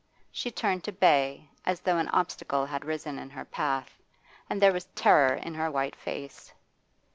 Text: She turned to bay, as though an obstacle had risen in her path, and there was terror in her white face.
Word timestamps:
She 0.31 0.49
turned 0.49 0.83
to 0.85 0.91
bay, 0.91 1.51
as 1.63 1.81
though 1.81 1.99
an 1.99 2.07
obstacle 2.07 2.65
had 2.65 2.85
risen 2.85 3.19
in 3.19 3.29
her 3.29 3.45
path, 3.45 3.99
and 4.49 4.59
there 4.59 4.73
was 4.73 4.85
terror 4.95 5.35
in 5.35 5.53
her 5.53 5.69
white 5.69 5.95
face. 5.95 6.51